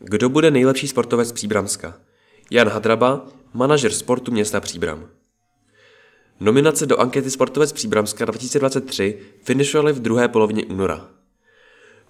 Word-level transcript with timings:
Kdo 0.00 0.28
bude 0.28 0.50
nejlepší 0.50 0.88
sportovec 0.88 1.32
Příbramska? 1.32 1.96
Jan 2.50 2.68
Hadraba, 2.68 3.26
manažer 3.54 3.92
sportu 3.92 4.32
města 4.32 4.60
Příbram. 4.60 5.08
Nominace 6.40 6.86
do 6.86 7.00
ankety 7.00 7.30
Sportovec 7.30 7.72
Příbramska 7.72 8.24
2023 8.24 9.18
finišovaly 9.42 9.92
v 9.92 10.00
druhé 10.00 10.28
polovině 10.28 10.64
února. 10.64 11.08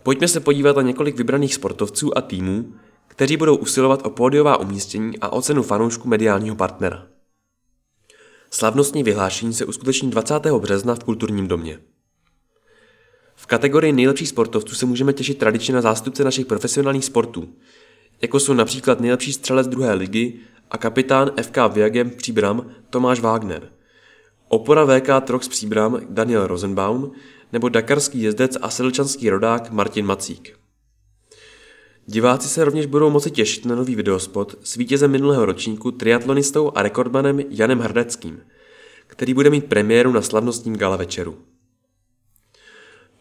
Pojďme 0.03 0.29
se 0.29 0.41
podívat 0.41 0.77
na 0.77 0.83
několik 0.83 1.17
vybraných 1.17 1.55
sportovců 1.55 2.19
a 2.19 2.21
týmů, 2.21 2.75
kteří 3.09 3.37
budou 3.37 3.57
usilovat 3.57 4.07
o 4.07 4.11
pódiová 4.11 4.57
umístění 4.57 5.19
a 5.19 5.29
o 5.29 5.43
cenu 5.43 5.63
fanoušku 5.63 6.09
mediálního 6.09 6.57
partnera. 6.57 7.07
Slavnostní 8.51 9.03
vyhlášení 9.03 9.55
se 9.55 9.65
uskuteční 9.65 10.11
20. 10.11 10.47
března 10.47 10.95
v 10.95 11.05
Kulturním 11.05 11.49
domě. 11.49 11.79
V 13.41 13.47
kategorii 13.47 13.93
nejlepších 13.93 14.29
sportovců 14.29 14.75
se 14.75 14.87
můžeme 14.87 15.13
těšit 15.13 15.39
tradičně 15.39 15.75
na 15.75 15.81
zástupce 15.81 16.25
našich 16.25 16.47
profesionálních 16.47 17.05
sportů, 17.05 17.49
jako 18.23 18.41
jsou 18.41 18.53
například 18.53 19.01
nejlepší 19.01 19.33
střelec 19.33 19.69
druhé 19.69 19.95
ligy 19.95 20.35
a 20.71 20.79
kapitán 20.79 21.31
FK 21.43 21.57
Viagem 21.73 22.11
Příbram 22.11 22.71
Tomáš 22.91 23.21
Wagner, 23.21 23.73
opora 24.49 24.87
VK 24.87 25.25
Trox 25.25 25.49
Příbram 25.49 26.01
Daniel 26.09 26.47
Rosenbaum 26.47 27.13
nebo 27.53 27.69
dakarský 27.69 28.23
jezdec 28.23 28.57
a 28.63 28.71
sedlčanský 28.71 29.31
rodák 29.31 29.71
Martin 29.71 30.07
Macík. 30.07 30.59
Diváci 32.07 32.49
se 32.49 32.65
rovněž 32.65 32.87
budou 32.87 33.11
moci 33.11 33.31
těšit 33.31 33.65
na 33.65 33.75
nový 33.75 33.95
videospot 33.95 34.59
s 34.63 34.77
vítězem 34.77 35.11
minulého 35.11 35.45
ročníku 35.45 35.91
triatlonistou 35.91 36.73
a 36.75 36.83
rekordmanem 36.83 37.41
Janem 37.51 37.79
Hrdeckým, 37.79 38.41
který 39.07 39.35
bude 39.35 39.51
mít 39.51 39.65
premiéru 39.65 40.13
na 40.13 40.23
slavnostním 40.23 40.77
gala 40.77 40.97
večeru. 40.97 41.39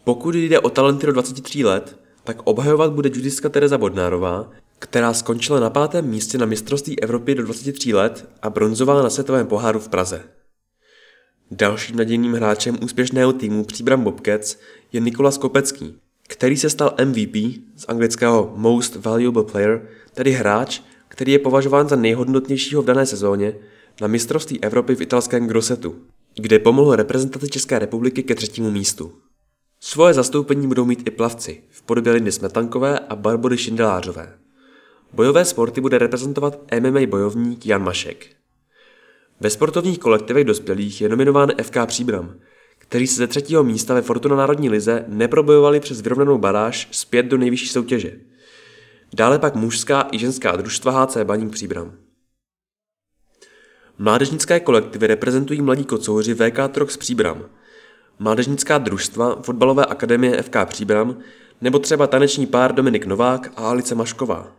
Pokud 0.08 0.34
jde 0.34 0.60
o 0.60 0.70
talenty 0.70 1.06
do 1.06 1.12
23 1.12 1.64
let, 1.64 1.98
tak 2.24 2.42
obhajovat 2.44 2.92
bude 2.92 3.10
judistka 3.14 3.48
Tereza 3.48 3.78
Bodnárová, 3.78 4.50
která 4.78 5.12
skončila 5.12 5.60
na 5.60 5.70
pátém 5.70 6.08
místě 6.08 6.38
na 6.38 6.46
mistrovství 6.46 7.00
Evropy 7.00 7.34
do 7.34 7.42
23 7.42 7.94
let 7.94 8.28
a 8.42 8.50
bronzová 8.50 9.02
na 9.02 9.10
světovém 9.10 9.46
poháru 9.46 9.80
v 9.80 9.88
Praze. 9.88 10.24
Dalším 11.50 11.96
nadějným 11.96 12.32
hráčem 12.32 12.78
úspěšného 12.82 13.32
týmu 13.32 13.64
Příbram 13.64 14.04
Bobcats 14.04 14.56
je 14.92 15.00
Nikolas 15.00 15.38
Kopecký, 15.38 15.94
který 16.28 16.56
se 16.56 16.70
stal 16.70 16.94
MVP 17.04 17.36
z 17.76 17.84
anglického 17.88 18.52
Most 18.56 18.96
Valuable 18.96 19.44
Player, 19.44 19.88
tedy 20.14 20.30
hráč, 20.30 20.80
který 21.08 21.32
je 21.32 21.38
považován 21.38 21.88
za 21.88 21.96
nejhodnotnějšího 21.96 22.82
v 22.82 22.86
dané 22.86 23.06
sezóně 23.06 23.54
na 24.00 24.06
mistrovství 24.06 24.62
Evropy 24.62 24.94
v 24.94 25.00
italském 25.00 25.46
Grossetu, 25.46 25.94
kde 26.34 26.58
pomohl 26.58 26.96
reprezentaci 26.96 27.48
České 27.48 27.78
republiky 27.78 28.22
ke 28.22 28.34
třetímu 28.34 28.70
místu. 28.70 29.12
Svoje 29.80 30.14
zastoupení 30.14 30.66
budou 30.66 30.84
mít 30.84 31.06
i 31.06 31.10
plavci 31.10 31.62
v 31.70 31.82
podobě 31.82 32.12
Lindy 32.12 32.32
Smetankové 32.32 32.98
a 32.98 33.16
Barbory 33.16 33.58
Šindelářové. 33.58 34.38
Bojové 35.12 35.44
sporty 35.44 35.80
bude 35.80 35.98
reprezentovat 35.98 36.58
MMA 36.80 37.06
bojovník 37.06 37.66
Jan 37.66 37.84
Mašek. 37.84 38.26
Ve 39.40 39.50
sportovních 39.50 39.98
kolektivech 39.98 40.44
dospělých 40.44 41.00
je 41.00 41.08
nominován 41.08 41.52
FK 41.62 41.76
Příbram, 41.86 42.34
kteří 42.78 43.06
se 43.06 43.16
ze 43.16 43.26
třetího 43.26 43.64
místa 43.64 43.94
ve 43.94 44.02
Fortuna 44.02 44.36
Národní 44.36 44.70
lize 44.70 45.04
neprobojovali 45.08 45.80
přes 45.80 46.00
vyrovnanou 46.00 46.38
baráž 46.38 46.88
zpět 46.90 47.22
do 47.22 47.38
nejvyšší 47.38 47.68
soutěže. 47.68 48.20
Dále 49.14 49.38
pak 49.38 49.54
mužská 49.54 50.08
i 50.12 50.18
ženská 50.18 50.56
družstva 50.56 51.04
HC 51.04 51.16
Baník 51.24 51.52
Příbram. 51.52 51.92
Mládežnické 53.98 54.60
kolektivy 54.60 55.06
reprezentují 55.06 55.62
mladí 55.62 55.84
kocouři 55.84 56.34
VK 56.34 56.58
Trox 56.70 56.96
Příbram, 56.96 57.44
mládežnická 58.18 58.78
družstva 58.78 59.42
Fotbalové 59.42 59.86
akademie 59.86 60.42
FK 60.42 60.56
Příbram 60.64 61.16
nebo 61.60 61.78
třeba 61.78 62.06
taneční 62.06 62.46
pár 62.46 62.74
Dominik 62.74 63.06
Novák 63.06 63.52
a 63.56 63.68
Alice 63.68 63.94
Mašková, 63.94 64.52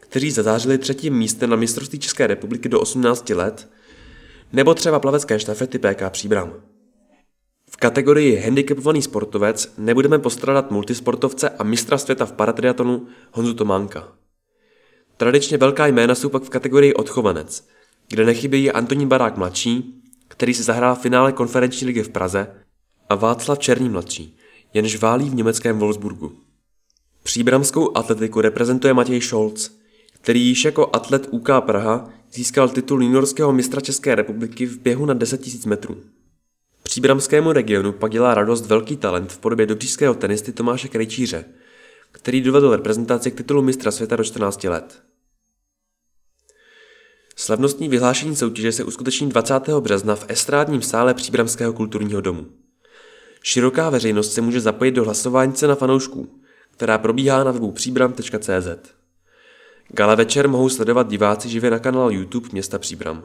kteří 0.00 0.30
zazářili 0.30 0.78
třetím 0.78 1.14
místem 1.14 1.50
na 1.50 1.56
mistrovství 1.56 1.98
České 1.98 2.26
republiky 2.26 2.68
do 2.68 2.80
18 2.80 3.30
let, 3.30 3.68
nebo 4.52 4.74
třeba 4.74 5.00
plavecké 5.00 5.40
štafety 5.40 5.78
PK 5.78 6.10
Příbram. 6.10 6.52
V 7.70 7.76
kategorii 7.76 8.36
handicapovaný 8.36 9.02
sportovec 9.02 9.74
nebudeme 9.78 10.18
postradat 10.18 10.70
multisportovce 10.70 11.48
a 11.50 11.64
mistra 11.64 11.98
světa 11.98 12.26
v 12.26 12.32
paratriatonu 12.32 13.06
Honzu 13.32 13.54
Tománka. 13.54 14.08
Tradičně 15.16 15.58
velká 15.58 15.86
jména 15.86 16.14
jsou 16.14 16.28
pak 16.28 16.42
v 16.42 16.48
kategorii 16.48 16.94
odchovanec, 16.94 17.68
kde 18.08 18.24
nechybějí 18.24 18.70
Antonín 18.70 19.08
Barák 19.08 19.36
mladší, 19.36 20.02
který 20.28 20.54
si 20.54 20.62
zahrál 20.62 20.94
v 20.94 21.00
finále 21.00 21.32
konferenční 21.32 21.86
ligy 21.86 22.02
v 22.02 22.08
Praze, 22.08 22.59
a 23.10 23.14
Václav 23.14 23.58
Černý 23.58 23.88
mladší, 23.88 24.36
jenž 24.74 24.96
válí 24.96 25.30
v 25.30 25.34
německém 25.34 25.78
Wolfsburgu. 25.78 26.32
Příbramskou 27.22 27.96
atletiku 27.96 28.40
reprezentuje 28.40 28.94
Matěj 28.94 29.20
Scholz, 29.20 29.70
který 30.12 30.46
již 30.46 30.64
jako 30.64 30.90
atlet 30.92 31.28
UK 31.30 31.48
Praha 31.60 32.10
získal 32.32 32.68
titul 32.68 33.02
juniorského 33.02 33.52
mistra 33.52 33.80
České 33.80 34.14
republiky 34.14 34.66
v 34.66 34.78
běhu 34.78 35.06
na 35.06 35.14
10 35.14 35.46
000 35.46 35.58
metrů. 35.66 35.96
Příbramskému 36.82 37.52
regionu 37.52 37.92
pak 37.92 38.12
dělá 38.12 38.34
radost 38.34 38.66
velký 38.66 38.96
talent 38.96 39.32
v 39.32 39.38
podobě 39.38 39.66
dobřížského 39.66 40.14
tenisty 40.14 40.52
Tomáše 40.52 40.88
Krejčíře, 40.88 41.44
který 42.12 42.40
dovedl 42.40 42.76
reprezentaci 42.76 43.30
k 43.30 43.36
titulu 43.36 43.62
mistra 43.62 43.90
světa 43.90 44.16
do 44.16 44.24
14 44.24 44.64
let. 44.64 45.02
Slavnostní 47.36 47.88
vyhlášení 47.88 48.36
soutěže 48.36 48.72
se 48.72 48.84
uskuteční 48.84 49.28
20. 49.28 49.68
března 49.80 50.16
v 50.16 50.24
estrádním 50.28 50.82
sále 50.82 51.14
Příbramského 51.14 51.72
kulturního 51.72 52.20
domu. 52.20 52.59
Široká 53.42 53.90
veřejnost 53.90 54.32
se 54.32 54.40
může 54.40 54.60
zapojit 54.60 54.92
do 54.92 55.04
hlasování 55.04 55.52
na 55.66 55.74
fanoušků, 55.74 56.40
která 56.70 56.98
probíhá 56.98 57.44
na 57.44 57.50
webu 57.50 57.72
příbram.cz. 57.72 58.90
Gala 59.88 60.14
večer 60.14 60.48
mohou 60.48 60.68
sledovat 60.68 61.08
diváci 61.08 61.48
živě 61.48 61.70
na 61.70 61.78
kanál 61.78 62.12
YouTube 62.12 62.48
města 62.52 62.78
Příbram. 62.78 63.24